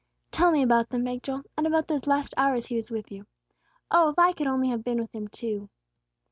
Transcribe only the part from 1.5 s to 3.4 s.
"and about those last hours He was with you.